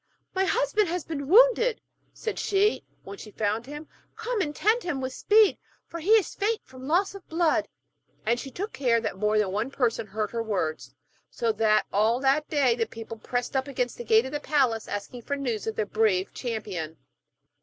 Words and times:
'My 0.33 0.45
husband 0.45 0.87
has 0.89 1.03
been 1.03 1.27
wounded,' 1.27 1.79
said 2.11 2.39
she, 2.39 2.83
when 3.03 3.19
she 3.19 3.29
had 3.29 3.37
found 3.37 3.67
him, 3.67 3.87
'come 4.15 4.41
and 4.41 4.55
tend 4.55 4.81
him 4.81 4.99
with 4.99 5.13
speed, 5.13 5.59
for 5.85 5.99
he 5.99 6.09
is 6.13 6.33
faint 6.33 6.59
from 6.65 6.87
loss 6.87 7.13
of 7.13 7.27
blood.' 7.29 7.67
And 8.25 8.39
she 8.39 8.49
took 8.49 8.73
care 8.73 8.99
that 8.99 9.15
more 9.19 9.37
than 9.37 9.51
one 9.51 9.69
person 9.69 10.07
heard 10.07 10.31
her 10.31 10.41
words, 10.41 10.95
so 11.29 11.51
that 11.51 11.85
all 11.93 12.19
that 12.19 12.49
day 12.49 12.75
the 12.75 12.87
people 12.87 13.19
pressed 13.19 13.55
up 13.55 13.65
to 13.65 13.73
the 13.73 14.03
gate 14.03 14.25
of 14.25 14.31
the 14.31 14.39
palace, 14.39 14.87
asking 14.87 15.21
for 15.21 15.35
news 15.37 15.67
of 15.67 15.75
their 15.75 15.85
brave 15.85 16.33
champion. 16.33 16.97